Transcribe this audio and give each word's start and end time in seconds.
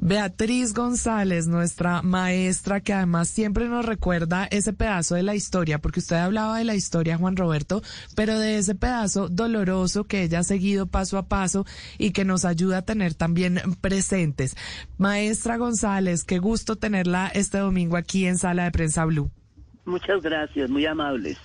Beatriz 0.00 0.74
González, 0.74 1.46
nuestra 1.46 2.02
maestra, 2.02 2.80
que 2.80 2.92
además 2.92 3.28
siempre 3.28 3.68
nos 3.68 3.84
recuerda 3.84 4.46
ese 4.50 4.72
pedazo 4.72 5.14
de 5.14 5.22
la 5.22 5.34
historia, 5.34 5.78
porque 5.78 6.00
usted 6.00 6.16
hablaba 6.16 6.58
de 6.58 6.64
la 6.64 6.74
historia, 6.74 7.16
Juan 7.16 7.36
Roberto, 7.36 7.82
pero 8.14 8.38
de 8.38 8.58
ese 8.58 8.74
pedazo 8.74 9.28
doloroso 9.28 10.04
que 10.04 10.22
ella 10.22 10.40
ha 10.40 10.44
seguido 10.44 10.86
paso 10.86 11.18
a 11.18 11.28
paso 11.28 11.64
y 11.98 12.12
que 12.12 12.24
nos 12.24 12.44
ayuda 12.44 12.78
a 12.78 12.82
tener 12.82 13.14
también 13.14 13.60
presentes. 13.80 14.56
Maestra 14.98 15.56
González, 15.56 16.24
qué 16.24 16.38
gusto 16.38 16.76
tenerla 16.76 17.28
este 17.28 17.58
domingo 17.58 17.96
aquí 17.96 18.26
en 18.26 18.38
Sala 18.38 18.64
de 18.64 18.70
Prensa 18.70 19.04
Blue. 19.06 19.30
Muchas 19.84 20.20
gracias, 20.22 20.68
muy 20.68 20.84
amables. 20.84 21.38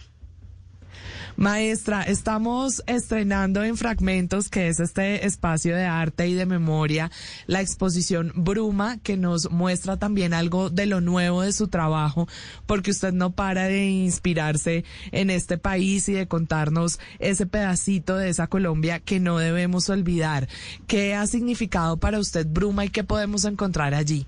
Maestra, 1.41 2.03
estamos 2.03 2.83
estrenando 2.85 3.63
en 3.63 3.75
Fragmentos, 3.75 4.47
que 4.47 4.67
es 4.67 4.79
este 4.79 5.25
espacio 5.25 5.75
de 5.75 5.85
arte 5.85 6.27
y 6.27 6.35
de 6.35 6.45
memoria, 6.45 7.09
la 7.47 7.61
exposición 7.61 8.31
Bruma, 8.35 8.99
que 9.01 9.17
nos 9.17 9.49
muestra 9.49 9.97
también 9.97 10.35
algo 10.35 10.69
de 10.69 10.85
lo 10.85 11.01
nuevo 11.01 11.41
de 11.41 11.51
su 11.51 11.67
trabajo, 11.67 12.27
porque 12.67 12.91
usted 12.91 13.11
no 13.11 13.31
para 13.31 13.63
de 13.63 13.87
inspirarse 13.87 14.85
en 15.11 15.31
este 15.31 15.57
país 15.57 16.07
y 16.09 16.13
de 16.13 16.27
contarnos 16.27 16.99
ese 17.17 17.47
pedacito 17.47 18.17
de 18.17 18.29
esa 18.29 18.45
Colombia 18.45 18.99
que 18.99 19.19
no 19.19 19.39
debemos 19.39 19.89
olvidar. 19.89 20.47
¿Qué 20.85 21.15
ha 21.15 21.25
significado 21.25 21.97
para 21.97 22.19
usted 22.19 22.45
Bruma 22.47 22.85
y 22.85 22.89
qué 22.89 23.03
podemos 23.03 23.45
encontrar 23.45 23.95
allí? 23.95 24.27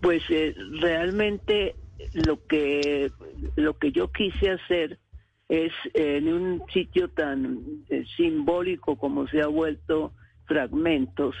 Pues 0.00 0.22
eh, 0.30 0.54
realmente 0.80 1.76
lo 2.14 2.42
que 2.46 3.12
lo 3.56 3.76
que 3.76 3.92
yo 3.92 4.10
quise 4.10 4.52
hacer 4.52 4.98
es 5.52 5.72
en 5.92 6.32
un 6.32 6.62
sitio 6.72 7.08
tan 7.08 7.58
eh, 7.90 8.06
simbólico 8.16 8.96
como 8.96 9.28
se 9.28 9.42
ha 9.42 9.48
vuelto 9.48 10.14
fragmentos, 10.46 11.36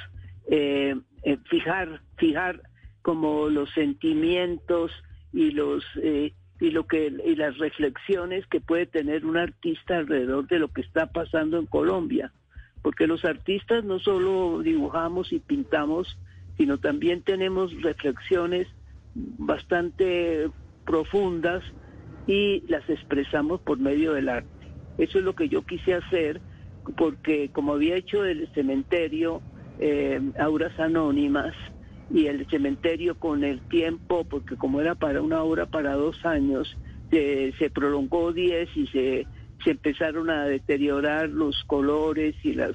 eh, 0.50 0.94
eh, 1.22 1.38
fijar, 1.48 2.02
fijar 2.18 2.60
como 3.00 3.48
los 3.48 3.70
sentimientos 3.72 4.92
y 5.32 5.52
los 5.52 5.82
y 5.96 6.70
lo 6.70 6.86
que 6.86 7.10
y 7.24 7.36
las 7.36 7.56
reflexiones 7.56 8.46
que 8.48 8.60
puede 8.60 8.84
tener 8.84 9.24
un 9.24 9.38
artista 9.38 9.96
alrededor 9.96 10.46
de 10.46 10.58
lo 10.58 10.68
que 10.68 10.82
está 10.82 11.06
pasando 11.06 11.58
en 11.58 11.64
Colombia, 11.64 12.34
porque 12.82 13.06
los 13.06 13.24
artistas 13.24 13.82
no 13.82 13.98
solo 13.98 14.60
dibujamos 14.62 15.32
y 15.32 15.38
pintamos, 15.38 16.18
sino 16.58 16.76
también 16.76 17.22
tenemos 17.22 17.72
reflexiones 17.80 18.68
bastante 19.14 20.50
profundas 20.84 21.64
y 22.26 22.62
las 22.68 22.88
expresamos 22.88 23.60
por 23.60 23.78
medio 23.78 24.12
del 24.14 24.28
arte. 24.28 24.48
Eso 24.98 25.18
es 25.18 25.24
lo 25.24 25.34
que 25.34 25.48
yo 25.48 25.62
quise 25.62 25.94
hacer 25.94 26.40
porque 26.96 27.50
como 27.52 27.74
había 27.74 27.96
hecho 27.96 28.24
el 28.24 28.48
cementerio 28.54 29.40
eh, 29.78 30.20
Auras 30.38 30.78
Anónimas 30.78 31.54
y 32.10 32.26
el 32.26 32.46
cementerio 32.50 33.18
con 33.18 33.42
el 33.42 33.60
tiempo, 33.68 34.24
porque 34.24 34.56
como 34.56 34.80
era 34.80 34.94
para 34.94 35.22
una 35.22 35.42
obra 35.42 35.66
para 35.66 35.94
dos 35.94 36.24
años, 36.26 36.76
se 37.10 37.70
prolongó 37.70 38.32
diez 38.32 38.68
y 38.74 38.86
se, 38.86 39.26
se 39.62 39.70
empezaron 39.70 40.30
a 40.30 40.44
deteriorar 40.46 41.28
los 41.28 41.62
colores 41.64 42.34
y 42.42 42.54
las, 42.54 42.72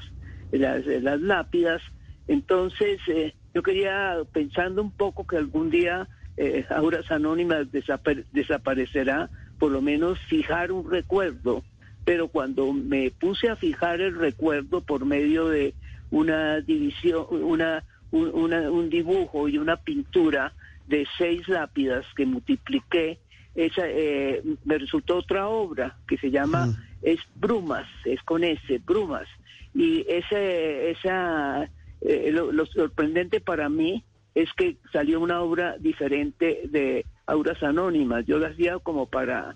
las, 0.52 0.86
las 0.86 1.22
lápidas. 1.22 1.82
Entonces 2.28 3.00
eh, 3.08 3.34
yo 3.54 3.64
quería, 3.64 4.18
pensando 4.32 4.82
un 4.82 4.92
poco 4.92 5.26
que 5.26 5.38
algún 5.38 5.70
día 5.70 6.08
eh, 6.38 6.66
Auras 6.70 7.10
Anónimas 7.12 7.68
desaparecerá, 7.72 9.30
por 9.58 9.72
lo 9.72 9.82
menos 9.82 10.20
fijar 10.30 10.72
un 10.72 10.90
recuerdo. 10.90 11.64
Pero 12.06 12.30
cuando 12.30 12.72
me 12.72 13.12
puse 13.12 13.50
a 13.50 13.56
fijar 13.56 14.00
el 14.00 14.16
recuerdo 14.16 14.82
por 14.82 15.04
medio 15.06 15.50
de 15.50 15.74
una 16.12 16.62
división, 16.62 17.26
una, 17.32 17.84
un, 18.12 18.90
dibujo 18.90 19.50
y 19.50 19.58
una 19.58 19.78
pintura 19.78 20.54
de 20.88 21.06
seis 21.18 21.48
lápidas 21.50 22.06
que 22.16 22.26
multipliqué, 22.26 23.18
esa, 23.56 23.82
eh, 23.86 24.42
me 24.64 24.78
resultó 24.78 25.18
otra 25.18 25.48
obra 25.48 25.98
que 26.08 26.18
se 26.18 26.30
llama 26.30 26.70
es 27.02 27.20
Brumas, 27.36 27.88
es 28.06 28.22
con 28.22 28.44
S, 28.44 28.80
Brumas. 28.86 29.28
Y 29.74 30.06
ese, 30.08 30.92
esa, 30.92 31.70
eh, 32.02 32.32
lo 32.32 32.66
sorprendente 32.68 33.42
para 33.42 33.68
mí 33.68 34.04
es 34.38 34.54
que 34.54 34.78
salió 34.94 35.20
una 35.20 35.42
obra 35.42 35.78
diferente 35.80 36.62
de 36.70 37.08
Auras 37.26 37.64
Anónimas. 37.64 38.24
Yo 38.28 38.38
la 38.38 38.50
hacía 38.50 38.78
como 38.78 39.08
para 39.08 39.56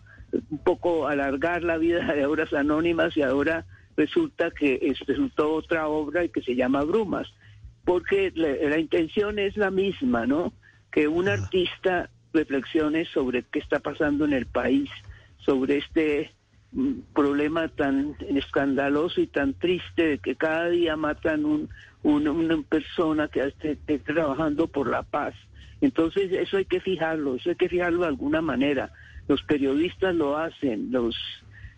un 0.50 0.58
poco 0.58 1.08
alargar 1.08 1.62
la 1.62 1.78
vida 1.78 2.12
de 2.16 2.24
Auras 2.24 2.52
Anónimas 2.52 3.16
y 3.16 3.22
ahora 3.22 3.68
resulta 3.96 4.50
que 4.50 4.80
es, 4.82 5.00
resultó 5.02 5.54
otra 5.54 5.88
obra 5.88 6.24
y 6.24 6.30
que 6.30 6.42
se 6.42 6.56
llama 6.56 6.84
Brumas, 6.84 7.32
porque 7.86 8.32
la, 8.34 8.80
intención 8.80 9.38
es 9.38 9.56
la 9.56 9.70
misma, 9.70 10.26
¿no? 10.26 10.52
Que 10.92 11.08
un 11.08 11.30
artista 11.30 12.10
reflexione 12.34 13.06
sobre 13.06 13.44
qué 13.44 13.60
está 13.60 13.82
pasando 13.82 14.26
en 14.26 14.34
el 14.34 14.48
país, 14.48 14.90
sobre 15.46 15.78
este 15.78 16.32
problema 17.14 17.68
tan 17.68 18.16
escandaloso 18.30 19.20
y 19.22 19.28
tan 19.28 19.54
triste 19.54 20.08
de 20.08 20.18
que 20.20 20.36
cada 20.36 20.70
día 20.70 20.96
matan 20.96 21.46
un, 21.46 21.70
una 22.04 22.62
persona 22.64 23.28
que 23.28 23.42
esté, 23.42 23.76
trabajando 24.00 24.68
por 24.68 24.90
la 24.90 25.04
paz. 25.04 25.36
Entonces 25.82 26.32
eso 26.32 26.58
hay 26.58 26.66
que 26.66 26.80
fijarlo, 26.80 27.36
eso 27.36 27.50
hay 27.50 27.56
que 27.56 27.70
fijarlo 27.70 28.02
de 28.02 28.08
alguna 28.08 28.42
manera. 28.42 28.92
Los 29.28 29.44
periodistas 29.44 30.16
lo 30.16 30.38
hacen, 30.38 30.92
los, 30.92 31.16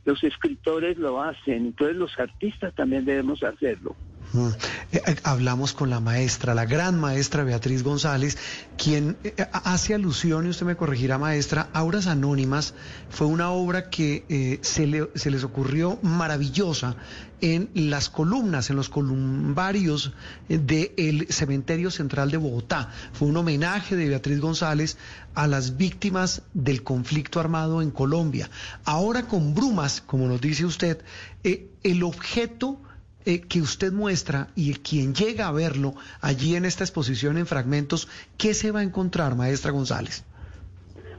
los 0.06 0.24
escritores 0.24 0.98
lo 0.98 1.22
hacen, 1.22 1.68
entonces 1.68 1.98
los 1.98 2.18
artistas 2.20 2.74
también 2.76 3.06
debemos 3.06 3.44
hacerlo. 3.44 3.96
Eh, 4.36 5.02
eh, 5.06 5.16
hablamos 5.24 5.74
con 5.74 5.92
la 5.92 6.00
maestra, 6.00 6.56
la 6.56 6.66
gran 6.66 7.00
maestra 7.00 7.44
Beatriz 7.44 7.84
González, 7.84 8.38
quien 8.78 9.16
eh, 9.24 9.36
hace 9.52 9.94
alusión, 9.94 10.48
y 10.48 10.50
usted 10.50 10.66
me 10.66 10.76
corregirá 10.76 11.20
maestra, 11.20 11.70
Auras 11.74 12.08
Anónimas 12.08 12.74
fue 13.12 13.28
una 13.28 13.52
obra 13.52 13.92
que 13.92 14.60
se, 14.64 15.10
se 15.14 15.32
les 15.32 15.44
ocurrió 15.44 16.00
maravillosa 16.02 16.96
en 17.42 17.70
las 17.76 18.10
columnas, 18.10 18.70
en 18.70 18.78
los 18.78 18.90
columbarios 18.90 20.14
del 20.48 21.28
Cementerio 21.30 21.92
Central 21.92 22.32
de 22.32 22.38
Bogotá. 22.38 22.90
Fue 23.12 23.28
un 23.28 23.38
homenaje 23.38 23.96
de 23.96 24.10
Beatriz 24.10 24.40
González 24.40 24.98
a 25.36 25.46
las 25.46 25.78
víctimas 25.78 26.42
del 26.54 26.84
conflicto 26.84 27.40
armado 27.40 27.82
en 27.82 27.92
Colombia. 27.92 28.50
Ahora 28.86 29.28
con 29.28 29.54
brumas, 29.54 30.02
como 30.02 30.28
nos 30.28 30.42
dice 30.42 30.66
usted, 30.66 31.04
el 31.44 32.04
objeto 32.04 32.82
eh, 33.26 33.42
que 33.42 33.62
usted 33.62 33.92
muestra 33.92 34.50
y 34.56 34.74
quien 34.76 35.14
llega 35.14 35.48
a 35.48 35.52
verlo 35.52 35.94
allí 36.22 36.56
en 36.56 36.66
esta 36.66 36.84
exposición 36.84 37.38
en 37.38 37.46
fragmentos, 37.46 38.10
¿qué 38.38 38.54
se 38.54 38.72
va 38.72 38.82
a 38.82 38.84
encontrar, 38.84 39.36
maestra 39.36 39.72
González? 39.72 40.26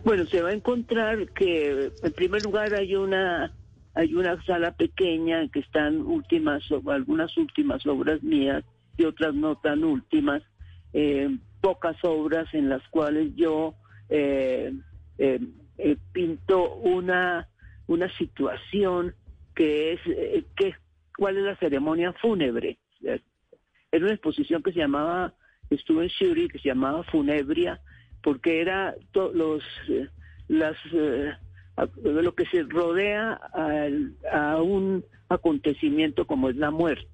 Bueno, 0.04 0.26
se 0.26 0.42
va 0.42 0.50
a 0.50 0.52
encontrar 0.52 1.30
que 1.30 1.90
en 2.02 2.12
primer 2.12 2.42
lugar 2.44 2.74
hay 2.74 2.94
una 2.94 3.52
hay 3.94 4.14
una 4.14 4.42
sala 4.44 4.72
pequeña 4.72 5.42
en 5.42 5.48
que 5.50 5.60
están 5.60 6.02
últimas 6.02 6.62
algunas 6.88 7.36
últimas 7.38 7.86
obras 7.86 8.22
mías 8.22 8.64
y 8.98 9.04
otras 9.04 9.34
no 9.34 9.56
tan 9.56 9.84
últimas, 9.84 10.42
eh, 10.92 11.30
pocas 11.60 11.96
obras 12.02 12.52
en 12.52 12.68
las 12.68 12.82
cuales 12.88 13.34
yo 13.36 13.74
eh, 14.10 14.74
pinto 16.12 16.74
una 16.74 17.48
una 17.86 18.08
situación 18.18 19.14
que 19.54 19.92
es 19.92 20.00
que 20.56 20.74
cuál 21.16 21.38
es 21.38 21.44
la 21.44 21.56
ceremonia 21.56 22.12
fúnebre. 22.14 22.78
Era 23.02 24.04
una 24.04 24.14
exposición 24.14 24.62
que 24.62 24.72
se 24.72 24.80
llamaba, 24.80 25.34
estuve 25.70 26.04
en 26.04 26.08
Shuri, 26.08 26.48
que 26.48 26.58
se 26.58 26.68
llamaba 26.68 27.04
Funebria, 27.04 27.80
porque 28.22 28.60
era 28.60 28.94
los, 29.14 29.62
eh, 29.88 30.08
las, 30.48 30.76
eh, 30.92 31.32
lo 32.02 32.34
que 32.34 32.46
se 32.46 32.62
rodea 32.62 33.38
a, 34.32 34.62
un 34.62 35.04
acontecimiento 35.28 36.26
como 36.26 36.48
es 36.48 36.56
la 36.56 36.70
muerte. 36.70 37.06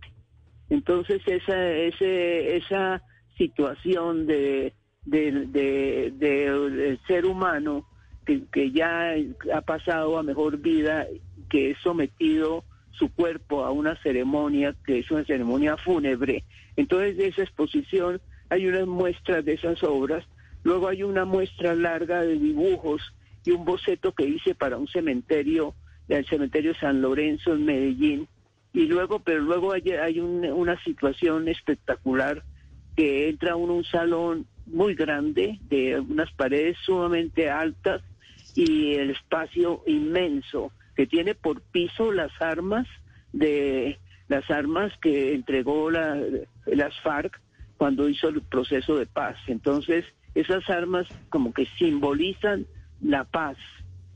Entonces 0.68 1.20
esa, 1.26 1.70
ese, 1.70 2.56
esa 2.56 3.02
situación 3.36 4.26
de, 4.26 4.72
del 5.04 7.00
ser 7.06 7.26
humano 7.26 7.86
que, 8.24 8.44
que 8.52 8.70
ya 8.70 9.14
ha 9.52 9.60
pasado 9.62 10.18
a 10.18 10.22
mejor 10.22 10.58
vida, 10.58 11.06
que 11.48 11.72
es 11.72 11.78
sometido 11.82 12.64
su 13.00 13.10
cuerpo 13.12 13.64
a 13.64 13.72
una 13.72 14.00
ceremonia 14.02 14.76
que 14.84 15.00
es 15.00 15.10
una 15.10 15.24
ceremonia 15.24 15.76
fúnebre. 15.78 16.44
Entonces 16.76 17.18
esa 17.18 17.42
exposición 17.42 18.20
hay 18.50 18.66
unas 18.66 18.86
muestras 18.86 19.44
de 19.44 19.54
esas 19.54 19.82
obras, 19.82 20.24
luego 20.62 20.86
hay 20.86 21.02
una 21.02 21.24
muestra 21.24 21.74
larga 21.74 22.20
de 22.20 22.38
dibujos 22.38 23.02
y 23.44 23.52
un 23.52 23.64
boceto 23.64 24.12
que 24.12 24.26
hice 24.26 24.54
para 24.54 24.76
un 24.76 24.86
cementerio, 24.86 25.74
el 26.08 26.26
cementerio 26.26 26.74
San 26.74 27.00
Lorenzo 27.00 27.54
en 27.54 27.64
Medellín, 27.64 28.28
y 28.72 28.86
luego, 28.86 29.20
pero 29.20 29.40
luego 29.40 29.72
hay, 29.72 29.82
hay 29.90 30.20
una 30.20 30.80
situación 30.84 31.48
espectacular 31.48 32.44
que 32.96 33.28
entra 33.28 33.56
uno 33.56 33.74
un 33.74 33.84
salón 33.84 34.46
muy 34.66 34.94
grande, 34.94 35.58
de 35.62 35.98
unas 35.98 36.30
paredes 36.34 36.76
sumamente 36.84 37.50
altas 37.50 38.02
y 38.54 38.94
el 38.94 39.10
espacio 39.10 39.82
inmenso, 39.86 40.70
que 41.00 41.06
tiene 41.06 41.34
por 41.34 41.62
piso 41.62 42.12
las 42.12 42.30
armas 42.42 42.86
de 43.32 43.98
las 44.28 44.50
armas 44.50 44.92
que 45.00 45.32
entregó 45.32 45.90
la, 45.90 46.14
las 46.66 47.00
FARC 47.00 47.40
cuando 47.78 48.06
hizo 48.06 48.28
el 48.28 48.42
proceso 48.42 48.98
de 48.98 49.06
paz. 49.06 49.38
Entonces, 49.46 50.04
esas 50.34 50.68
armas 50.68 51.06
como 51.30 51.54
que 51.54 51.64
simbolizan 51.78 52.66
la 53.00 53.24
paz, 53.24 53.56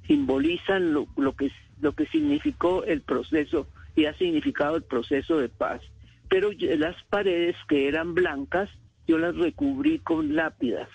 simbolizan 0.06 0.92
lo, 0.92 1.06
lo 1.16 1.34
que 1.34 1.50
lo 1.80 1.92
que 1.92 2.04
significó 2.08 2.84
el 2.84 3.00
proceso 3.00 3.66
y 3.96 4.04
ha 4.04 4.12
significado 4.18 4.76
el 4.76 4.82
proceso 4.82 5.38
de 5.38 5.48
paz. 5.48 5.80
Pero 6.28 6.50
las 6.52 7.02
paredes 7.04 7.56
que 7.66 7.88
eran 7.88 8.12
blancas, 8.12 8.68
yo 9.08 9.16
las 9.16 9.34
recubrí 9.34 10.00
con 10.00 10.36
lápidas. 10.36 10.90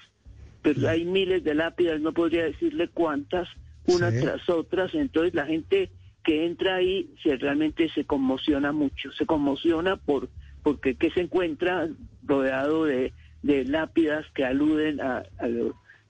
Pero 0.61 0.87
hay 0.87 1.03
miles 1.03 1.43
de 1.43 1.55
lápidas, 1.55 1.99
no 1.99 2.13
podría 2.13 2.43
decirle 2.43 2.89
cuántas, 2.89 3.49
unas 3.93 4.13
tras 4.19 4.49
otras. 4.49 4.93
Entonces 4.93 5.33
la 5.33 5.45
gente 5.45 5.91
que 6.23 6.45
entra 6.45 6.75
ahí 6.75 7.13
se 7.23 7.35
realmente 7.37 7.89
se 7.89 8.05
conmociona 8.05 8.71
mucho, 8.71 9.11
se 9.11 9.25
conmociona 9.25 9.95
por 9.97 10.29
porque 10.63 10.95
que 10.95 11.09
se 11.11 11.21
encuentra 11.21 11.87
rodeado 12.23 12.85
de, 12.85 13.13
de 13.41 13.65
lápidas 13.65 14.25
que 14.35 14.45
aluden 14.45 14.99
a, 14.99 15.19
a 15.19 15.47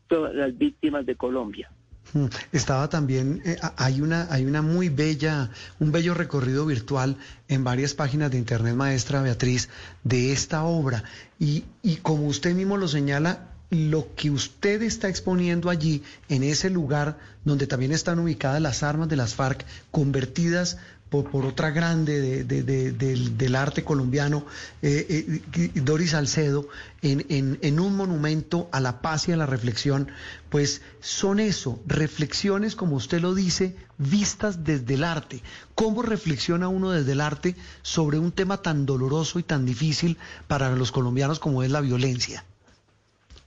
todas 0.08 0.34
las 0.34 0.58
víctimas 0.58 1.06
de 1.06 1.16
Colombia. 1.16 1.70
Mm, 2.14 2.26
estaba 2.52 2.90
también, 2.90 3.42
eh, 3.46 3.58
hay 3.78 4.02
una, 4.02 4.28
hay 4.32 4.46
una 4.46 4.64
muy 4.64 4.90
bella, 4.90 5.52
un 5.80 5.92
bello 5.92 6.16
recorrido 6.16 6.66
virtual 6.66 7.18
en 7.48 7.64
varias 7.64 7.94
páginas 7.94 8.32
de 8.32 8.40
internet, 8.40 8.76
maestra 8.76 9.22
Beatriz, 9.22 9.70
de 10.04 10.32
esta 10.32 10.64
obra. 10.64 11.04
Y, 11.40 11.66
y 11.84 11.98
como 11.98 12.26
usted 12.26 12.56
mismo 12.56 12.78
lo 12.78 12.88
señala, 12.88 13.50
lo 13.70 14.16
que 14.16 14.32
usted 14.32 14.82
está 14.82 15.10
exponiendo 15.10 15.70
allí, 15.70 16.04
en 16.28 16.44
ese 16.44 16.70
lugar 16.70 17.20
donde 17.46 17.68
también 17.68 17.92
están 17.92 18.20
ubicadas 18.20 18.62
las 18.62 18.84
armas 18.84 19.10
de 19.10 19.16
las 19.16 19.36
FARC, 19.36 19.66
convertidas 19.92 20.78
por, 21.10 21.46
otra 21.46 21.72
grande 21.72 22.44
del, 22.44 23.56
arte 23.56 23.84
colombiano, 23.84 24.46
eh, 24.82 25.42
eh, 25.56 25.72
Doris 25.82 26.12
Salcedo, 26.12 26.68
en, 27.02 27.26
en, 27.62 27.80
un 27.80 27.96
monumento 27.96 28.70
a 28.72 28.80
la 28.80 29.02
paz 29.02 29.28
y 29.28 29.32
a 29.32 29.38
la 29.38 29.48
reflexión, 29.48 30.10
pues 30.50 30.82
son 31.00 31.40
eso, 31.40 31.82
reflexiones, 31.88 32.76
como 32.76 32.96
usted 32.96 33.22
lo 33.22 33.34
dice, 33.34 33.76
vistas 33.98 34.64
desde 34.64 34.94
el 34.94 35.04
arte. 35.04 35.42
¿Cómo 35.74 36.04
reflexiona 36.04 36.68
uno 36.68 36.92
desde 36.92 37.14
el 37.14 37.22
arte 37.22 37.56
sobre 37.82 38.20
un 38.20 38.32
tema 38.32 38.62
tan 38.62 38.86
doloroso 38.86 39.40
y 39.40 39.44
tan 39.44 39.66
difícil 39.66 40.18
para 40.48 40.76
los 40.76 40.92
colombianos 40.92 41.40
como 41.40 41.64
es 41.64 41.72
la 41.72 41.82
violencia? 41.82 42.46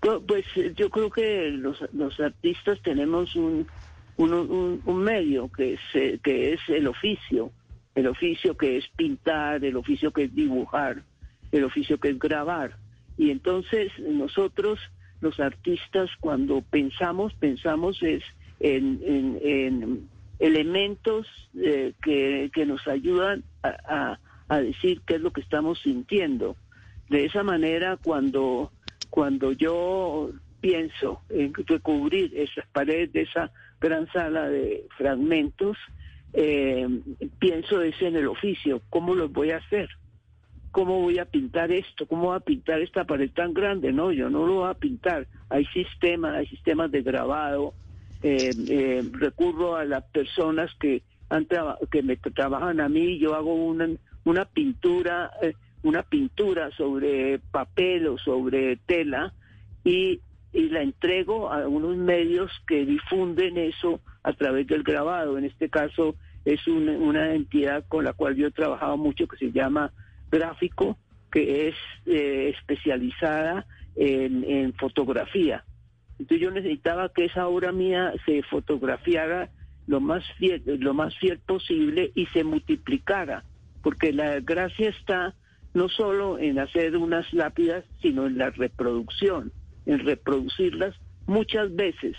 Pues 0.02 0.44
yo 0.74 0.90
creo 0.90 1.10
que 1.10 1.50
los, 1.50 1.78
los 1.92 2.18
artistas 2.18 2.80
tenemos 2.82 3.36
un, 3.36 3.68
un, 4.16 4.98
medio 4.98 5.48
que 5.48 5.74
es, 5.74 6.20
que 6.22 6.52
es 6.54 6.60
el 6.68 6.88
oficio, 6.88 7.52
el 7.94 8.08
oficio 8.08 8.56
que 8.56 8.78
es 8.78 8.88
pintar, 8.96 9.64
el 9.64 9.76
oficio 9.76 10.10
que 10.10 10.24
es 10.24 10.34
dibujar, 10.34 11.04
el 11.52 11.62
oficio 11.62 11.98
que 11.98 12.08
es 12.08 12.18
grabar. 12.18 12.76
Y 13.16 13.30
entonces 13.30 13.92
nosotros, 14.00 14.80
los 15.20 15.38
artistas, 15.38 16.10
cuando 16.18 16.62
pensamos, 16.62 17.32
pensamos 17.34 18.02
es 18.02 18.24
en, 18.58 20.08
elementos 20.40 21.28
eh, 21.54 21.92
que, 22.02 22.50
que, 22.52 22.66
nos 22.66 22.88
ayudan 22.88 23.44
a, 23.62 24.18
a, 24.48 24.60
decir 24.60 25.00
qué 25.06 25.14
es 25.14 25.20
lo 25.20 25.32
que 25.32 25.42
estamos 25.42 25.80
sintiendo. 25.80 26.56
De 27.08 27.24
esa 27.24 27.44
manera, 27.44 27.96
cuando, 28.02 28.72
cuando 29.12 29.52
yo 29.52 30.30
pienso 30.62 31.20
en 31.28 31.52
recubrir 31.52 32.32
esas 32.34 32.66
paredes 32.68 33.12
de 33.12 33.22
esa 33.22 33.50
gran 33.78 34.10
sala 34.10 34.48
de 34.48 34.86
fragmentos, 34.96 35.76
eh, 36.32 36.88
pienso 37.38 37.82
es 37.82 38.00
en 38.00 38.16
el 38.16 38.26
oficio, 38.26 38.80
¿cómo 38.88 39.14
lo 39.14 39.28
voy 39.28 39.50
a 39.50 39.58
hacer? 39.58 39.90
¿Cómo 40.70 41.02
voy 41.02 41.18
a 41.18 41.26
pintar 41.26 41.70
esto? 41.70 42.06
¿Cómo 42.06 42.28
voy 42.28 42.36
a 42.38 42.40
pintar 42.40 42.80
esta 42.80 43.04
pared 43.04 43.30
tan 43.34 43.52
grande? 43.52 43.92
No, 43.92 44.12
yo 44.12 44.30
no 44.30 44.46
lo 44.46 44.54
voy 44.60 44.70
a 44.70 44.74
pintar. 44.74 45.26
Hay 45.50 45.66
sistemas, 45.66 46.34
hay 46.34 46.46
sistemas 46.46 46.90
de 46.90 47.02
grabado. 47.02 47.74
Eh, 48.22 48.50
eh, 48.70 49.04
recurro 49.12 49.76
a 49.76 49.84
las 49.84 50.04
personas 50.04 50.70
que 50.80 51.02
han 51.28 51.46
que 51.90 52.02
me 52.02 52.16
trabajan 52.16 52.80
a 52.80 52.88
mí. 52.88 53.18
Yo 53.18 53.34
hago 53.34 53.52
una, 53.52 53.90
una 54.24 54.46
pintura, 54.46 55.30
una 55.82 56.02
pintura 56.02 56.70
sobre 56.76 57.38
papel 57.38 58.06
o 58.08 58.18
sobre 58.18 58.76
tela 58.76 59.32
y 59.84 60.20
y 60.52 60.68
la 60.68 60.82
entrego 60.82 61.50
a 61.50 61.66
unos 61.66 61.96
medios 61.96 62.50
que 62.66 62.84
difunden 62.84 63.56
eso 63.56 64.00
a 64.22 64.32
través 64.34 64.66
del 64.66 64.82
grabado. 64.82 65.38
En 65.38 65.44
este 65.44 65.68
caso 65.70 66.14
es 66.44 66.66
una, 66.66 67.34
entidad 67.34 67.84
con 67.88 68.04
la 68.04 68.12
cual 68.12 68.36
yo 68.36 68.48
he 68.48 68.50
trabajado 68.50 68.96
mucho 68.96 69.26
que 69.26 69.36
se 69.38 69.52
llama 69.52 69.92
Gráfico, 70.30 70.98
que 71.30 71.68
es 71.68 71.74
eh, 72.06 72.52
especializada 72.56 73.66
en, 73.96 74.74
fotografía. 74.74 75.64
Entonces 76.18 76.40
yo 76.40 76.50
necesitaba 76.50 77.08
que 77.08 77.24
esa 77.24 77.48
obra 77.48 77.72
mía 77.72 78.12
se 78.26 78.42
fotografiara 78.42 79.50
lo 79.86 80.00
más 80.00 80.24
fiel, 80.38 80.62
lo 80.66 80.94
más 80.94 81.16
fiel 81.18 81.38
posible 81.38 82.12
y 82.14 82.26
se 82.26 82.44
multiplicara, 82.44 83.44
porque 83.82 84.12
la 84.12 84.40
gracia 84.40 84.90
está 84.90 85.34
no 85.74 85.88
solo 85.88 86.38
en 86.38 86.58
hacer 86.58 86.96
unas 86.96 87.32
lápidas, 87.32 87.84
sino 88.00 88.26
en 88.26 88.38
la 88.38 88.50
reproducción 88.50 89.52
en 89.86 89.98
reproducirlas 90.00 90.94
muchas 91.26 91.74
veces, 91.74 92.16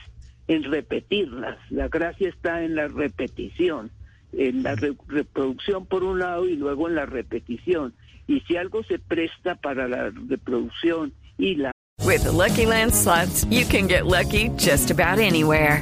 en 0.48 0.64
repetirlas. 0.64 1.58
La 1.70 1.88
gracia 1.88 2.30
está 2.30 2.64
en 2.64 2.76
la 2.76 2.88
repetición, 2.88 3.92
en 4.34 4.64
la 4.64 4.76
reproducción 4.76 5.86
por 5.86 6.04
un 6.04 6.20
lado 6.20 6.48
y 6.48 6.56
luego 6.56 6.88
en 6.88 6.96
la 6.96 7.06
repetición. 7.06 7.94
Y 8.28 8.42
si 8.42 8.56
algo 8.58 8.84
se 8.84 9.00
presta 9.00 9.56
para 9.56 9.88
la 9.88 10.10
reproducción 10.10 11.14
y 11.38 11.56
la... 11.56 11.72
With 12.06 12.26
Lucky 12.26 12.66
Land 12.66 12.92
you 13.50 13.66
can 13.66 13.88
get 13.88 14.06
lucky 14.06 14.50
just 14.58 14.92
about 14.92 15.20
anywhere. 15.20 15.82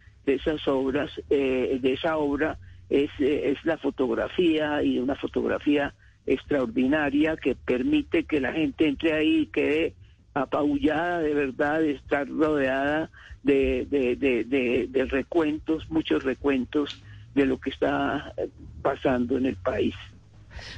de 0.25 0.35
esas 0.35 0.67
obras, 0.67 1.11
eh, 1.29 1.79
de 1.81 1.93
esa 1.93 2.17
obra, 2.17 2.57
es, 2.89 3.09
eh, 3.19 3.51
es 3.51 3.65
la 3.65 3.77
fotografía 3.77 4.83
y 4.83 4.99
una 4.99 5.15
fotografía 5.15 5.93
extraordinaria 6.25 7.37
que 7.37 7.55
permite 7.55 8.25
que 8.25 8.39
la 8.39 8.53
gente 8.53 8.87
entre 8.87 9.13
ahí 9.13 9.39
y 9.39 9.45
quede 9.47 9.93
apabullada 10.33 11.19
de 11.19 11.33
verdad, 11.33 11.79
de 11.79 11.91
estar 11.91 12.27
rodeada 12.27 13.09
de, 13.43 13.87
de, 13.89 14.15
de, 14.15 14.87
de 14.87 15.05
recuentos, 15.05 15.89
muchos 15.89 16.23
recuentos 16.23 17.01
de 17.33 17.45
lo 17.45 17.59
que 17.59 17.71
está 17.71 18.33
pasando 18.81 19.37
en 19.37 19.47
el 19.47 19.55
país. 19.55 19.95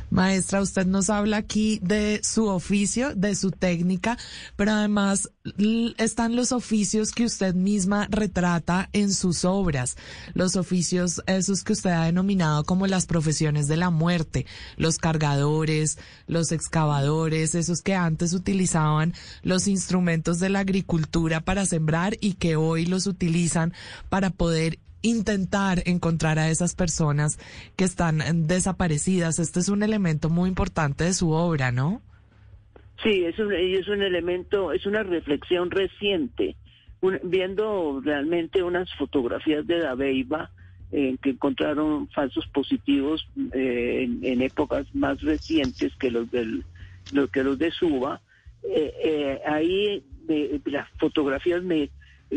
Maestra, 0.09 0.61
usted 0.61 0.85
nos 0.85 1.09
habla 1.09 1.37
aquí 1.37 1.79
de 1.81 2.21
su 2.23 2.47
oficio, 2.47 3.15
de 3.15 3.35
su 3.35 3.51
técnica, 3.51 4.17
pero 4.55 4.71
además 4.71 5.29
están 5.97 6.35
los 6.35 6.51
oficios 6.51 7.11
que 7.11 7.25
usted 7.25 7.53
misma 7.53 8.07
retrata 8.09 8.89
en 8.93 9.13
sus 9.13 9.43
obras, 9.45 9.97
los 10.33 10.55
oficios 10.55 11.21
esos 11.27 11.63
que 11.63 11.73
usted 11.73 11.89
ha 11.89 12.05
denominado 12.05 12.63
como 12.63 12.87
las 12.87 13.05
profesiones 13.05 13.67
de 13.67 13.77
la 13.77 13.89
muerte, 13.89 14.45
los 14.77 14.97
cargadores, 14.97 15.97
los 16.27 16.51
excavadores, 16.51 17.55
esos 17.55 17.81
que 17.81 17.95
antes 17.95 18.33
utilizaban 18.33 19.13
los 19.41 19.67
instrumentos 19.67 20.39
de 20.39 20.49
la 20.49 20.59
agricultura 20.59 21.41
para 21.41 21.65
sembrar 21.65 22.17
y 22.21 22.33
que 22.33 22.55
hoy 22.55 22.85
los 22.85 23.07
utilizan 23.07 23.73
para 24.09 24.29
poder 24.29 24.79
intentar 25.03 25.83
encontrar 25.85 26.39
a 26.39 26.49
esas 26.49 26.73
personas 26.73 27.37
que 27.75 27.83
están 27.83 28.47
desaparecidas. 28.47 29.37
Este 29.37 29.59
es 29.59 29.69
un 29.69 29.83
elemento 29.83 30.29
muy 30.29 30.49
importante 30.49 31.03
de 31.03 31.13
su 31.13 31.29
obra, 31.31 31.71
¿no? 31.71 32.01
Sí, 33.03 33.25
es 33.25 33.37
un, 33.37 33.53
es 33.53 33.87
un 33.87 34.01
elemento, 34.01 34.71
es 34.71 34.85
una 34.85 35.03
reflexión 35.03 35.69
reciente. 35.69 36.55
viendo 37.23 38.01
realmente 38.03 38.63
unas 38.63 38.91
fotografías 38.95 39.67
de 39.67 39.79
Dabeiba, 39.79 40.49
en 40.93 41.17
que 41.17 41.31
encontraron 41.31 42.07
falsos 42.09 42.47
positivos 42.47 43.27
eh, 43.51 44.07
en, 44.21 44.41
épocas 44.41 44.85
más 44.93 45.19
recientes 45.21 45.95
que 45.95 46.11
los 46.11 46.29
del 46.31 46.63
lo 47.11 47.27
que 47.27 47.43
los 47.43 47.57
de 47.57 47.71
Suba, 47.71 48.21
eh, 48.63 48.93
eh, 49.03 49.41
ahí 49.45 50.03
las 50.65 50.87
fotografías 50.99 51.63
me, 51.63 51.89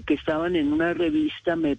que 0.06 0.14
estaban 0.14 0.56
en 0.56 0.73
una 0.73 0.92
revista 0.94 1.54
me 1.54 1.78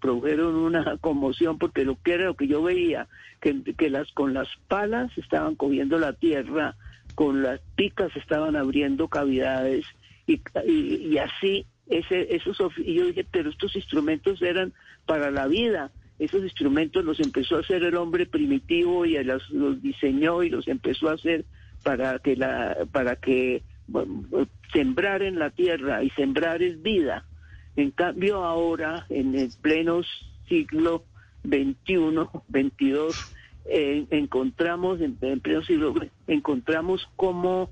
produjeron 0.00 0.54
una 0.56 0.96
conmoción 0.98 1.58
porque 1.58 1.84
lo 1.84 2.00
que 2.02 2.14
era 2.14 2.24
lo 2.24 2.34
que 2.34 2.48
yo 2.48 2.62
veía, 2.62 3.08
que, 3.40 3.62
que 3.76 3.90
las 3.90 4.10
con 4.12 4.34
las 4.34 4.48
palas 4.68 5.16
estaban 5.16 5.54
cogiendo 5.54 5.98
la 5.98 6.12
tierra, 6.12 6.76
con 7.14 7.42
las 7.42 7.60
picas 7.74 8.14
estaban 8.16 8.56
abriendo 8.56 9.08
cavidades 9.08 9.84
y, 10.26 10.40
y, 10.66 11.18
así 11.18 11.66
ese 11.88 12.34
esos 12.36 12.58
y 12.76 12.94
yo 12.94 13.06
dije 13.06 13.26
pero 13.30 13.50
estos 13.50 13.74
instrumentos 13.74 14.42
eran 14.42 14.72
para 15.06 15.30
la 15.30 15.46
vida 15.46 15.90
esos 16.18 16.42
instrumentos 16.42 17.04
los 17.04 17.18
empezó 17.18 17.56
a 17.56 17.60
hacer 17.60 17.82
el 17.82 17.96
hombre 17.96 18.26
primitivo 18.26 19.06
y 19.06 19.22
los, 19.24 19.48
los 19.50 19.82
diseñó 19.82 20.42
y 20.42 20.50
los 20.50 20.68
empezó 20.68 21.08
a 21.08 21.14
hacer 21.14 21.44
para 21.82 22.18
que 22.18 22.36
la 22.36 22.76
para 22.92 23.16
que 23.16 23.62
sembrar 24.72 25.22
en 25.22 25.38
la 25.38 25.50
tierra 25.50 26.04
y 26.04 26.10
sembrar 26.10 26.62
es 26.62 26.82
vida 26.82 27.24
en 27.78 27.92
cambio 27.92 28.42
ahora 28.42 29.06
en 29.08 29.36
el 29.36 29.50
pleno 29.62 30.00
siglo 30.48 31.04
XXI 31.44 32.26
22 32.48 33.34
eh, 33.66 34.04
encontramos 34.10 35.00
en, 35.00 35.14
pleno 35.40 35.62
siglo 35.62 35.94
encontramos 36.26 37.08
cómo 37.14 37.70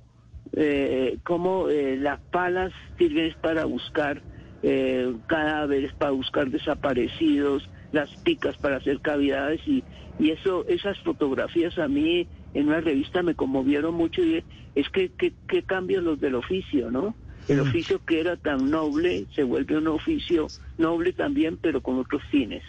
eh, 0.53 1.19
cómo 1.25 1.69
eh, 1.69 1.97
las 1.97 2.21
palas 2.21 2.73
sirven 2.97 3.35
para 3.41 3.65
buscar 3.65 4.23
eh, 4.63 5.13
cadáveres 5.27 5.93
para 5.95 6.13
buscar 6.13 6.51
desaparecidos 6.51 7.69
las 7.91 8.09
picas 8.21 8.57
para 8.59 8.77
hacer 8.77 9.01
cavidades 9.01 9.61
y, 9.67 9.83
y 10.21 10.31
eso 10.31 10.65
esas 10.69 10.97
fotografías 11.01 11.77
a 11.81 11.89
mí 11.89 12.29
en 12.55 12.69
una 12.69 12.81
revista 12.81 13.25
me 13.25 13.35
conmovieron 13.35 13.97
mucho 13.97 14.23
y 14.23 14.45
es 14.77 14.89
que 14.91 15.11
qué 15.11 15.63
cambios 15.65 16.05
los 16.05 16.21
del 16.21 16.37
oficio, 16.37 16.93
¿no? 16.93 17.17
El 17.49 17.61
oficio 17.61 18.05
que 18.05 18.21
era 18.21 18.37
tan 18.37 18.71
noble 18.71 19.27
se 19.35 19.43
vuelve 19.43 19.79
un 19.79 19.89
oficio 19.89 20.49
noble 20.79 21.13
también, 21.13 21.57
pero 21.57 21.81
con 21.81 21.99
otros 21.99 22.23
fines. 22.31 22.63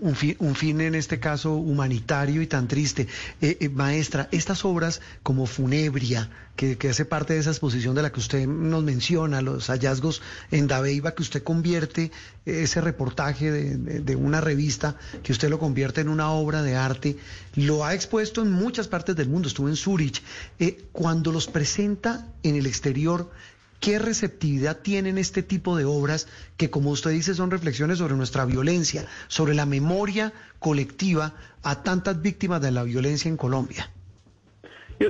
Un 0.00 0.14
fin, 0.14 0.36
un 0.38 0.54
fin, 0.54 0.80
en 0.80 0.94
este 0.94 1.18
caso 1.18 1.54
humanitario 1.54 2.40
y 2.40 2.46
tan 2.46 2.68
triste. 2.68 3.08
Eh, 3.40 3.56
eh, 3.58 3.68
maestra, 3.68 4.28
estas 4.30 4.64
obras 4.64 5.00
como 5.24 5.46
Funebria, 5.46 6.30
que, 6.54 6.78
hace 6.88 7.04
parte 7.04 7.34
de 7.34 7.40
esa 7.40 7.50
exposición 7.50 7.96
de 7.96 8.02
la 8.02 8.12
que 8.12 8.20
usted 8.20 8.46
nos 8.46 8.84
menciona, 8.84 9.42
los 9.42 9.66
hallazgos 9.70 10.22
en 10.52 10.68
Dabeiba, 10.68 11.16
que 11.16 11.22
usted 11.22 11.42
convierte 11.42 12.12
eh, 12.46 12.62
ese 12.62 12.80
reportaje 12.80 13.50
de, 13.50 14.14
una 14.16 14.40
revista, 14.40 14.94
que 15.24 15.32
usted 15.32 15.50
lo 15.50 15.58
convierte 15.58 16.00
en 16.00 16.10
una 16.10 16.30
obra 16.30 16.62
de 16.62 16.76
arte, 16.76 17.16
lo 17.56 17.84
ha 17.84 17.92
expuesto 17.92 18.42
en 18.42 18.52
muchas 18.52 18.86
partes 18.86 19.16
del 19.16 19.30
mundo, 19.30 19.48
estuvo 19.48 19.68
en 19.68 19.74
Zurich. 19.74 20.22
cuando 20.92 21.32
los 21.32 21.48
presenta 21.48 22.28
en 22.44 22.54
el 22.54 22.66
exterior, 22.66 23.32
¿Qué 23.82 23.98
receptividad 23.98 24.80
tienen 24.80 25.18
este 25.18 25.42
tipo 25.42 25.76
de 25.76 25.84
obras 25.84 26.28
que, 26.56 26.70
como 26.70 26.90
usted 26.90 27.10
dice, 27.10 27.34
son 27.34 27.50
reflexiones 27.50 27.98
sobre 27.98 28.14
nuestra 28.14 28.44
violencia, 28.44 29.06
sobre 29.26 29.54
la 29.54 29.66
memoria 29.66 30.32
colectiva 30.60 31.34
a 31.64 31.82
tantas 31.82 32.22
víctimas 32.22 32.62
de 32.62 32.70
la 32.70 32.84
violencia 32.84 33.28
en 33.28 33.36
Colombia? 33.36 33.90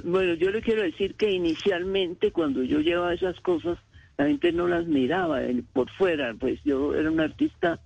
bueno, 0.05 0.33
yo 0.33 0.51
le 0.51 0.63
quiero 0.63 0.81
decir 0.81 1.17
que 1.17 1.31
inicialmente 1.31 2.33
cuando 2.33 2.63
yo 2.63 2.81
llevaba 2.81 3.13
esas 3.13 3.39
cosas, 3.41 3.77
la 4.17 4.27
gente 4.27 4.53
no 4.53 4.67
las 4.67 4.87
miraba 4.87 5.41
por 5.75 5.91
fuera, 5.91 6.35
pues 6.41 6.59
yo 6.65 6.95
era 6.95 7.11
un 7.11 7.21
artista 7.21 7.79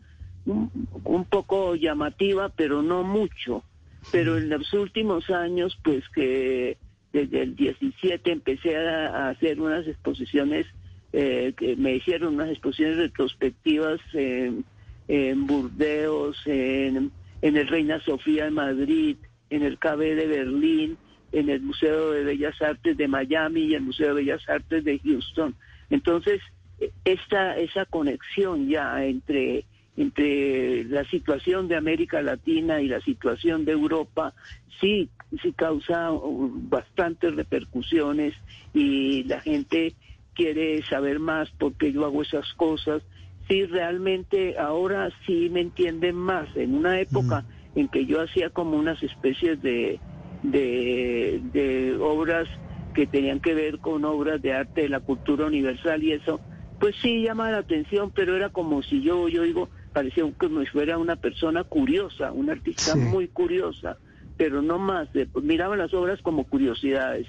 un, 0.45 1.25
poco 1.29 1.75
llamativa, 1.75 2.49
pero 2.51 2.83
no 2.83 3.03
mucho. 3.03 3.65
Pero 4.13 4.39
en 4.39 4.51
los 4.51 4.73
últimos 4.73 5.31
años, 5.31 5.77
pues 5.83 6.09
que 6.15 6.79
desde 7.13 7.43
el 7.43 7.57
17 7.57 8.31
empecé 8.31 8.77
a, 8.77 9.29
hacer 9.31 9.61
unas 9.61 9.87
exposiciones, 9.87 10.67
eh, 11.13 11.55
que 11.57 11.77
me 11.77 11.97
hicieron 11.97 12.35
unas 12.35 12.51
exposiciones 12.51 12.99
retrospectivas 12.99 14.01
en, 14.13 14.65
Burdeos, 15.47 16.37
en, 16.47 17.13
el 17.41 17.69
Reina 17.69 18.01
Sofía 18.01 18.45
de 18.45 18.51
Madrid, 18.51 19.17
en 19.51 19.63
el 19.63 19.79
KB 19.79 19.99
de 19.99 20.27
Berlín, 20.27 20.99
en 21.33 21.49
el 21.49 21.63
Museo 21.63 22.11
de 22.11 22.25
Bellas 22.25 22.61
Artes 22.61 22.97
de 22.97 23.09
Miami 23.09 23.63
y 23.63 23.75
el 23.75 23.83
Museo 23.83 24.09
de 24.09 24.23
Bellas 24.23 24.49
Artes 24.49 24.85
de 24.85 24.99
Houston. 24.99 25.55
Entonces, 25.91 26.41
esta, 27.05 27.57
esa 27.57 27.87
conexión 27.87 28.69
ya 28.69 29.05
entre 29.05 29.65
entre 29.97 30.85
la 30.85 31.05
situación 31.05 31.69
de 31.69 31.77
América 31.77 32.21
Latina 32.23 32.81
y 32.81 32.89
la 32.89 33.01
situación 33.01 33.65
de 33.65 33.73
Europa 33.73 34.35
sí 34.81 35.09
sí 35.43 35.53
causa 35.53 36.11
bastantes 36.13 37.35
repercusiones 37.35 38.35
y 38.73 39.25
la 39.25 39.41
gente 39.41 39.95
quiere 40.35 40.83
saber 40.85 41.19
más 41.19 41.51
porque 41.59 41.93
yo 41.93 42.05
hago 42.05 42.23
esas 42.23 42.53
cosas. 42.55 43.03
Sí, 43.49 43.65
realmente 43.65 44.59
ahora 44.59 45.11
sí 45.27 45.49
me 45.51 45.61
entienden 45.61 46.17
más. 46.17 46.49
En 46.57 46.75
una 46.75 47.01
época 47.01 47.43
mm. 47.75 47.79
en 47.79 47.89
que 47.89 48.07
yo 48.07 48.21
hacía 48.21 48.51
como 48.51 48.77
unas 48.77 49.03
especies 49.03 49.61
de, 49.63 50.01
de, 50.43 51.41
de 51.53 51.97
obras 51.97 52.49
que 52.95 53.07
tenían 53.07 53.41
que 53.41 53.55
ver 53.55 53.79
con 53.79 54.05
obras 54.05 54.41
de 54.43 54.53
arte 54.53 54.83
de 54.83 54.89
la 54.89 55.01
cultura 55.01 55.47
universal 55.47 56.03
y 56.03 56.13
eso, 56.13 56.41
pues 56.81 56.97
sí 57.03 57.23
llama 57.23 57.51
la 57.51 57.59
atención, 57.59 58.11
pero 58.11 58.35
era 58.35 58.49
como 58.49 58.83
si 58.83 59.03
yo, 59.03 59.29
yo 59.29 59.43
digo, 59.43 59.69
parecía 59.97 60.31
como 60.37 60.61
si 60.61 60.67
fuera 60.67 60.99
una 60.99 61.17
persona 61.17 61.65
curiosa, 61.65 62.31
una 62.31 62.53
artista 62.53 62.95
muy 62.97 63.29
curiosa, 63.29 63.97
pero 64.37 64.61
no 64.61 64.79
más. 64.79 65.09
miraban 65.43 65.79
las 65.79 65.95
obras 65.95 66.21
como 66.21 66.45
curiosidades. 66.45 67.27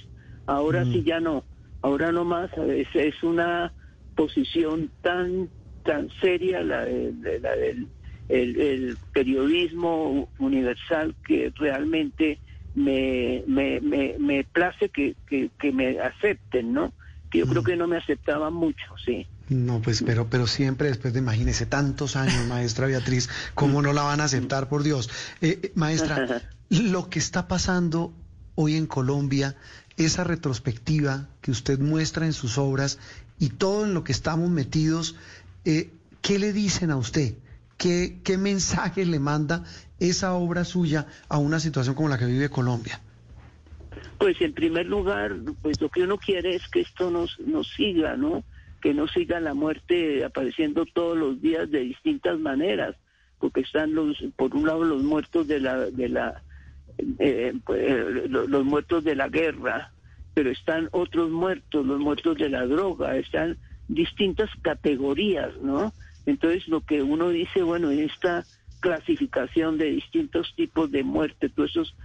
Ahora 0.47 0.83
sí 0.83 1.00
mm. 1.00 1.03
ya 1.05 1.21
no. 1.21 1.45
Ahora 1.81 2.12
no 2.12 2.25
más. 2.25 2.51
Es, 2.57 2.89
es 2.93 3.24
una 3.24 3.71
posición 4.17 4.91
tan 5.01 5.47
tan 5.83 6.09
seria 6.19 6.62
la, 6.62 6.83
de, 6.83 7.39
la 7.39 7.55
del 7.55 7.88
el, 8.27 8.97
periodismo 9.13 10.27
universal 10.38 11.15
que 11.25 11.53
realmente 11.55 12.38
me, 12.75 13.45
me, 13.47 13.79
me, 13.79 14.17
me 14.19 14.43
place 14.43 14.89
que, 14.89 15.15
que, 15.29 15.50
que 15.57 15.71
me 15.71 16.01
acepten, 16.01 16.74
¿no? 16.74 16.91
Que 17.31 17.39
yo 17.39 17.47
creo 17.47 17.62
mm. 17.62 17.65
que 17.65 17.77
no 17.77 17.88
me 17.88 17.95
aceptaban 17.95 18.53
mucho, 18.53 18.97
sí. 19.05 19.25
No, 19.49 19.81
pues, 19.81 20.03
pero, 20.05 20.29
pero 20.29 20.45
siempre 20.45 20.89
después 20.89 21.13
de, 21.13 21.19
imagínese, 21.19 21.65
tantos 21.65 22.15
años, 22.15 22.45
maestra 22.47 22.87
Beatriz, 22.87 23.29
¿cómo 23.53 23.81
no 23.81 23.93
la 23.93 24.03
van 24.03 24.19
a 24.19 24.25
aceptar, 24.25 24.67
por 24.67 24.83
Dios? 24.83 25.09
Eh, 25.41 25.59
eh, 25.63 25.71
maestra, 25.75 26.41
lo 26.69 27.09
que 27.09 27.19
está 27.19 27.47
pasando 27.47 28.13
hoy 28.55 28.75
en 28.75 28.87
Colombia, 28.87 29.55
esa 29.95 30.25
retrospectiva 30.25 31.29
que 31.41 31.51
usted 31.51 31.79
muestra 31.79 32.25
en 32.25 32.33
sus 32.33 32.57
obras 32.57 32.99
y 33.39 33.49
todo 33.49 33.85
en 33.85 33.93
lo 33.93 34.03
que 34.03 34.11
estamos 34.11 34.49
metidos, 34.49 35.15
eh, 35.63 35.91
¿qué 36.21 36.39
le 36.39 36.51
dicen 36.51 36.91
a 36.91 36.97
usted? 36.97 37.35
¿Qué, 37.77 38.19
¿Qué 38.23 38.37
mensaje 38.37 39.05
le 39.05 39.19
manda 39.19 39.63
esa 39.99 40.33
obra 40.33 40.65
suya 40.65 41.07
a 41.29 41.37
una 41.37 41.59
situación 41.59 41.95
como 41.95 42.09
la 42.09 42.17
que 42.17 42.25
vive 42.25 42.49
Colombia? 42.49 42.99
Pues 44.17 44.41
en 44.41 44.53
primer 44.53 44.87
lugar, 44.87 45.35
pues 45.61 45.79
lo 45.79 45.89
que 45.89 46.01
uno 46.01 46.17
quiere 46.17 46.55
es 46.55 46.67
que 46.67 46.81
esto 46.81 47.11
nos, 47.11 47.39
nos 47.39 47.67
siga, 47.75 48.17
¿no? 48.17 48.43
Que 48.81 48.93
no 48.93 49.07
siga 49.07 49.39
la 49.39 49.53
muerte 49.53 50.24
apareciendo 50.24 50.86
todos 50.86 51.17
los 51.17 51.41
días 51.41 51.69
de 51.72 51.79
distintas 51.79 52.39
maneras, 52.39 52.96
porque 53.39 53.62
están 53.62 53.93
los, 53.93 54.17
por 54.36 54.55
un 54.55 54.65
lado 54.65 54.84
los 54.84 55.03
muertos 55.03 55.48
de 55.48 55.60
la, 55.60 55.77
de 55.86 56.10
la, 56.10 56.41
eh, 57.19 57.53
pues, 57.65 58.29
los 58.29 58.65
muertos 58.65 59.03
de 59.03 59.15
la 59.15 59.29
guerra, 59.29 59.91
pero 60.34 60.51
están 60.51 60.89
otros 60.91 61.29
muertos, 61.29 61.86
los 61.86 62.00
muertos 62.00 62.38
de 62.38 62.50
la 62.50 62.65
droga, 62.65 63.17
están 63.17 63.57
distintas 63.88 64.50
categorías, 64.62 65.55
¿no? 65.62 65.93
Entonces 66.25 66.67
lo 66.67 66.81
que 66.81 67.01
uno 67.01 67.29
dice, 67.29 67.63
bueno, 67.63 67.89
en 67.89 68.00
esta 68.00 68.46
clasificación 68.79 69.77
de 69.77 69.86
distintos 69.86 70.53
tipos 70.55 70.91
de 70.91 71.03
muerte, 71.03 71.50
todos 71.50 71.72
esos 71.72 71.96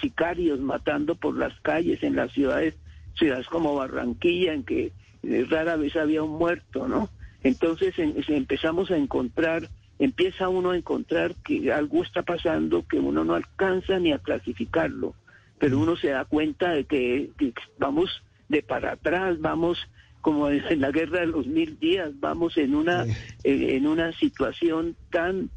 sicarios 0.00 0.60
matando 0.60 1.16
por 1.16 1.36
las 1.36 1.58
calles 1.60 2.02
en 2.02 2.16
las 2.16 2.32
ciudades, 2.32 2.76
ciudades 3.14 3.46
como 3.48 3.74
Barranquilla, 3.74 4.54
en 4.54 4.64
que 4.64 4.86
eh, 4.86 4.92
rara 5.48 5.76
vez 5.76 5.96
había 5.96 6.22
un 6.22 6.38
muerto, 6.38 6.88
¿no? 6.88 7.08
Entonces 7.42 7.94
empezamos 7.98 8.90
a 8.90 8.96
encontrar, 8.96 9.68
empieza 9.98 10.48
uno 10.48 10.70
a 10.70 10.76
encontrar 10.76 11.34
que 11.44 11.72
algo 11.72 12.02
está 12.02 12.22
pasando 12.22 12.86
que 12.86 12.98
uno 12.98 13.24
no 13.24 13.34
alcanza 13.34 13.98
ni 13.98 14.12
a 14.12 14.18
clasificarlo, 14.18 15.14
pero 15.58 15.78
uno 15.78 15.96
se 15.96 16.08
da 16.08 16.24
cuenta 16.24 16.70
de 16.70 16.84
que, 16.84 17.30
vamos 17.78 18.22
de 18.48 18.62
para 18.62 18.92
atrás, 18.92 19.40
vamos 19.40 19.78
como 20.20 20.48
en 20.48 20.80
la 20.80 20.92
guerra 20.92 21.20
de 21.20 21.26
los 21.26 21.46
mil 21.46 21.80
días, 21.80 22.10
vamos 22.20 22.56
en 22.56 22.76
una, 22.76 23.06
en 23.42 23.86
una 23.88 24.12
situación 24.12 24.94
tan 25.10 25.50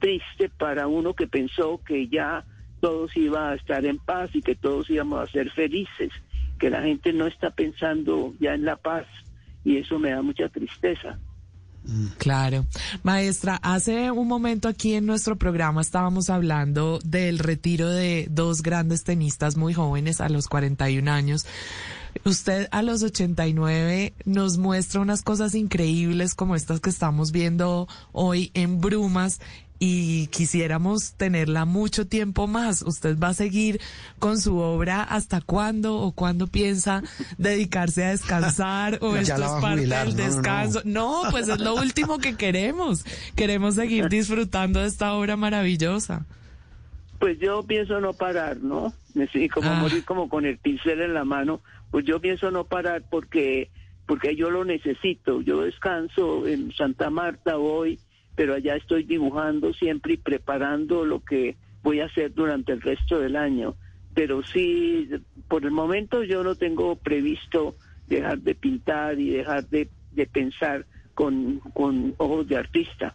triste 0.00 0.48
para 0.48 0.88
uno 0.88 1.14
que 1.14 1.28
pensó 1.28 1.80
que 1.84 2.08
ya 2.08 2.44
todos 2.80 3.16
iba 3.16 3.50
a 3.50 3.54
estar 3.54 3.84
en 3.84 3.98
paz 3.98 4.30
y 4.34 4.42
que 4.42 4.56
todos 4.56 4.90
íbamos 4.90 5.20
a 5.20 5.30
ser 5.30 5.50
felices 5.50 6.10
que 6.60 6.70
la 6.70 6.82
gente 6.82 7.12
no 7.12 7.26
está 7.26 7.50
pensando 7.50 8.34
ya 8.38 8.54
en 8.54 8.64
la 8.64 8.76
paz 8.76 9.06
y 9.64 9.78
eso 9.78 9.98
me 9.98 10.10
da 10.10 10.22
mucha 10.22 10.48
tristeza. 10.48 11.18
Claro. 12.18 12.66
Maestra, 13.02 13.56
hace 13.62 14.10
un 14.10 14.28
momento 14.28 14.68
aquí 14.68 14.94
en 14.94 15.06
nuestro 15.06 15.36
programa 15.36 15.80
estábamos 15.80 16.28
hablando 16.28 16.98
del 17.02 17.38
retiro 17.38 17.88
de 17.88 18.28
dos 18.30 18.62
grandes 18.62 19.02
tenistas 19.02 19.56
muy 19.56 19.72
jóvenes 19.72 20.20
a 20.20 20.28
los 20.28 20.46
41 20.46 21.10
años. 21.10 21.46
Usted 22.24 22.68
a 22.70 22.82
los 22.82 23.02
89 23.02 24.12
nos 24.26 24.58
muestra 24.58 25.00
unas 25.00 25.22
cosas 25.22 25.54
increíbles 25.54 26.34
como 26.34 26.54
estas 26.54 26.80
que 26.80 26.90
estamos 26.90 27.32
viendo 27.32 27.88
hoy 28.12 28.50
en 28.52 28.80
Brumas 28.80 29.40
y 29.82 30.26
quisiéramos 30.26 31.14
tenerla 31.14 31.64
mucho 31.64 32.06
tiempo 32.06 32.46
más. 32.46 32.82
¿Usted 32.82 33.18
va 33.18 33.28
a 33.28 33.34
seguir 33.34 33.80
con 34.18 34.38
su 34.38 34.58
obra 34.58 35.02
hasta 35.02 35.40
cuándo 35.40 35.96
o 35.96 36.12
cuándo 36.12 36.46
piensa 36.48 37.02
dedicarse 37.38 38.04
a 38.04 38.10
descansar 38.10 38.98
o 39.00 39.14
Ya 39.14 39.20
esto 39.22 39.42
es 39.42 39.50
parte 39.62 39.78
jubilar, 39.78 40.06
del 40.08 40.16
no, 40.16 40.22
no, 40.22 40.28
no. 40.28 40.34
descanso? 40.36 40.82
No, 40.84 41.22
pues 41.30 41.48
es 41.48 41.58
lo 41.60 41.74
último 41.76 42.18
que 42.18 42.36
queremos. 42.36 43.04
Queremos 43.34 43.74
seguir 43.76 44.08
disfrutando 44.10 44.80
de 44.80 44.86
esta 44.86 45.14
obra 45.14 45.36
maravillosa. 45.38 46.26
Pues 47.18 47.38
yo 47.38 47.62
pienso 47.62 48.00
no 48.00 48.12
parar, 48.12 48.58
¿no? 48.58 48.92
Sí, 49.32 49.48
como 49.48 49.70
Ah. 49.70 49.74
morir 49.80 50.04
como 50.04 50.28
con 50.28 50.44
el 50.44 50.58
pincel 50.58 51.00
en 51.00 51.14
la 51.14 51.24
mano. 51.24 51.60
Pues 51.90 52.04
yo 52.04 52.20
pienso 52.20 52.50
no 52.50 52.64
parar 52.64 53.02
porque 53.10 53.70
porque 54.06 54.36
yo 54.36 54.50
lo 54.50 54.64
necesito. 54.64 55.40
Yo 55.40 55.62
descanso 55.62 56.46
en 56.46 56.72
Santa 56.74 57.10
Marta 57.10 57.56
hoy, 57.58 57.98
pero 58.40 58.54
allá 58.54 58.74
estoy 58.74 59.02
dibujando 59.02 59.74
siempre 59.74 60.14
y 60.14 60.16
preparando 60.16 61.04
lo 61.04 61.22
que 61.22 61.56
voy 61.82 62.00
a 62.00 62.06
hacer 62.06 62.32
durante 62.32 62.72
el 62.72 62.80
resto 62.80 63.18
del 63.18 63.36
año. 63.36 63.74
Pero 64.14 64.42
sí, 64.42 65.10
por 65.46 65.66
el 65.66 65.72
momento 65.72 66.22
yo 66.22 66.42
no 66.42 66.54
tengo 66.54 66.96
previsto 66.96 67.74
dejar 68.08 68.38
de 68.38 68.54
pintar 68.54 69.20
y 69.20 69.28
dejar 69.28 69.68
de, 69.68 69.90
de 70.12 70.24
pensar 70.24 70.86
con, 71.12 71.58
con 71.74 72.14
ojos 72.16 72.48
de 72.48 72.56
artista. 72.56 73.14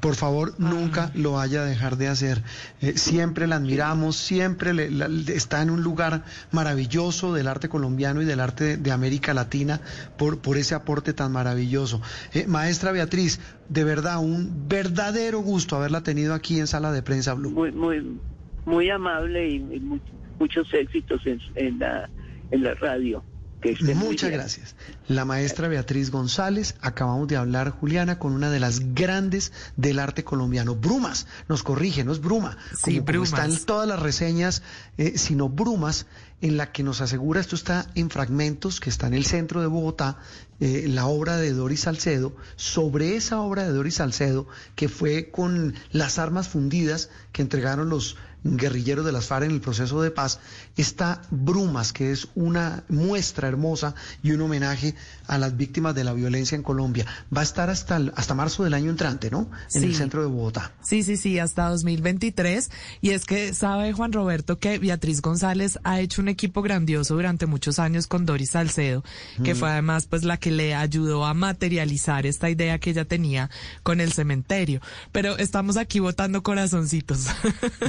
Por 0.00 0.16
favor, 0.16 0.54
nunca 0.58 1.12
lo 1.14 1.32
vaya 1.32 1.62
a 1.62 1.64
dejar 1.64 1.96
de 1.96 2.08
hacer. 2.08 2.42
Eh, 2.80 2.94
siempre 2.96 3.46
la 3.46 3.56
admiramos, 3.56 4.16
siempre 4.16 4.74
le- 4.74 4.90
la- 4.90 5.06
está 5.32 5.62
en 5.62 5.70
un 5.70 5.82
lugar 5.82 6.24
maravilloso 6.50 7.32
del 7.32 7.46
arte 7.46 7.68
colombiano 7.68 8.20
y 8.20 8.24
del 8.24 8.40
arte 8.40 8.76
de 8.76 8.90
América 8.92 9.32
Latina 9.32 9.80
por, 10.18 10.40
por 10.40 10.56
ese 10.56 10.74
aporte 10.74 11.12
tan 11.12 11.30
maravilloso. 11.32 12.00
Eh, 12.34 12.46
maestra 12.48 12.90
Beatriz, 12.92 13.40
de 13.68 13.84
verdad, 13.84 14.18
un 14.18 14.68
verdadero 14.68 15.38
gusto 15.40 15.76
haberla 15.76 16.02
tenido 16.02 16.34
aquí 16.34 16.58
en 16.58 16.66
Sala 16.66 16.90
de 16.90 17.02
Prensa 17.02 17.34
Blue. 17.34 17.50
muy 17.50 17.70
muy 17.72 18.18
muy 18.66 18.90
amable 18.90 19.48
y, 19.48 19.54
y 19.56 19.80
mu- 19.80 20.00
muchos 20.38 20.66
éxitos 20.74 21.20
en, 21.26 21.40
en 21.54 21.78
la 21.78 22.10
en 22.50 22.62
la 22.64 22.74
radio 22.74 23.24
que 23.60 23.76
Muchas 23.94 24.30
gracias. 24.30 24.74
La 25.08 25.24
maestra 25.24 25.68
Beatriz 25.68 26.10
González, 26.10 26.74
acabamos 26.80 27.28
de 27.28 27.36
hablar, 27.36 27.70
Juliana, 27.70 28.18
con 28.18 28.32
una 28.32 28.50
de 28.50 28.60
las 28.60 28.94
grandes 28.94 29.52
del 29.76 29.98
arte 29.98 30.24
colombiano. 30.24 30.74
Brumas, 30.74 31.26
nos 31.48 31.62
corrige, 31.62 32.04
no 32.04 32.12
es 32.12 32.20
Bruma, 32.20 32.56
Sí, 32.84 33.00
como, 33.00 33.24
están 33.24 33.56
todas 33.64 33.86
las 33.86 34.00
reseñas, 34.00 34.62
eh, 34.98 35.18
sino 35.18 35.48
Brumas, 35.48 36.06
en 36.40 36.56
la 36.56 36.72
que 36.72 36.82
nos 36.82 37.00
asegura, 37.00 37.40
esto 37.40 37.54
está 37.54 37.86
en 37.94 38.08
fragmentos, 38.08 38.80
que 38.80 38.88
está 38.88 39.06
en 39.06 39.14
el 39.14 39.26
centro 39.26 39.60
de 39.60 39.66
Bogotá, 39.66 40.18
eh, 40.60 40.86
la 40.88 41.06
obra 41.06 41.36
de 41.36 41.52
Doris 41.52 41.80
Salcedo, 41.80 42.34
sobre 42.56 43.16
esa 43.16 43.40
obra 43.40 43.64
de 43.64 43.72
Doris 43.72 43.96
Salcedo, 43.96 44.46
que 44.74 44.88
fue 44.88 45.30
con 45.30 45.74
las 45.92 46.18
armas 46.18 46.48
fundidas 46.48 47.10
que 47.32 47.42
entregaron 47.42 47.90
los 47.90 48.16
guerrilleros 48.44 49.04
de 49.04 49.12
las 49.12 49.26
FARC 49.26 49.44
en 49.44 49.50
el 49.52 49.60
proceso 49.60 50.00
de 50.02 50.10
paz, 50.10 50.40
está 50.76 51.22
Brumas, 51.30 51.92
que 51.92 52.10
es 52.12 52.28
una 52.34 52.84
muestra 52.88 53.48
hermosa 53.48 53.94
y 54.22 54.32
un 54.32 54.40
homenaje 54.42 54.94
a 55.26 55.38
las 55.38 55.56
víctimas 55.56 55.94
de 55.94 56.04
la 56.04 56.12
violencia 56.12 56.56
en 56.56 56.62
Colombia. 56.62 57.06
Va 57.34 57.40
a 57.40 57.44
estar 57.44 57.70
hasta, 57.70 57.96
el- 57.96 58.12
hasta 58.16 58.34
marzo 58.34 58.64
del 58.64 58.74
año 58.74 58.90
entrante, 58.90 59.30
¿no? 59.30 59.50
En 59.74 59.84
el 59.84 59.94
centro 59.94 60.20
de 60.22 60.28
Bogotá. 60.28 60.72
Sí, 60.82 61.02
sí, 61.02 61.16
sí, 61.16 61.38
hasta 61.38 61.68
2023. 61.68 62.70
Y 63.00 63.10
es 63.10 63.24
que 63.24 63.54
sabe 63.54 63.92
Juan 63.92 64.12
Roberto 64.12 64.58
que 64.58 64.78
Beatriz 64.78 65.20
González 65.20 65.78
ha 65.84 66.00
hecho 66.00 66.22
un 66.22 66.28
equipo 66.28 66.62
grandioso 66.62 67.14
durante 67.14 67.46
muchos 67.46 67.78
años 67.78 68.06
con 68.06 68.26
Doris 68.26 68.50
Salcedo, 68.50 69.04
que 69.44 69.54
fue 69.54 69.70
además 69.70 70.06
pues 70.06 70.24
la 70.24 70.36
que 70.36 70.50
le 70.50 70.74
ayudó 70.74 71.24
a 71.26 71.34
materializar 71.34 72.26
esta 72.26 72.50
idea 72.50 72.78
que 72.78 72.90
ella 72.90 73.04
tenía 73.04 73.50
con 73.82 74.00
el 74.00 74.12
cementerio. 74.12 74.80
Pero 75.12 75.36
estamos 75.38 75.76
aquí 75.76 76.00
votando 76.00 76.42
corazoncitos. 76.42 77.26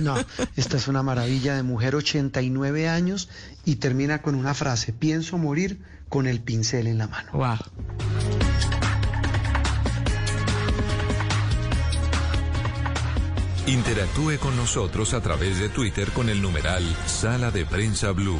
No, 0.02 0.16
esta 0.56 0.78
es 0.78 0.88
una 0.88 1.04
maravilla 1.04 1.56
de 1.56 1.64
mujer, 1.64 1.96
89 1.96 2.90
años, 2.90 3.30
y 3.66 3.76
termina 3.76 4.22
con 4.22 4.36
una 4.36 4.54
frase, 4.54 4.94
pienso 4.94 5.38
morir 5.38 5.82
con 6.10 6.28
el 6.28 6.42
pincel 6.42 6.88
en 6.88 6.98
la 6.98 7.08
mano. 7.08 7.32
wow. 7.34 7.58
Interactúe 13.68 14.38
con 14.40 14.58
nosotros 14.58 15.14
a 15.14 15.22
través 15.22 15.60
de 15.60 15.70
Twitter 15.70 16.10
con 16.12 16.28
el 16.30 16.42
numeral 16.42 16.84
Sala 17.06 17.52
de 17.52 17.66
Prensa 17.66 18.12
Blue. 18.12 18.40